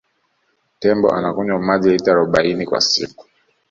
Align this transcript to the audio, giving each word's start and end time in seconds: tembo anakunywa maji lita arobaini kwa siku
tembo 0.79 1.11
anakunywa 1.15 1.59
maji 1.59 1.89
lita 1.89 2.11
arobaini 2.11 2.65
kwa 2.65 2.81
siku 2.81 3.25